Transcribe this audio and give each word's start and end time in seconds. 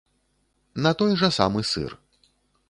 На 0.85 0.91
той 1.01 1.11
жа 1.21 1.29
самы 1.37 1.61
сыр. 1.73 1.91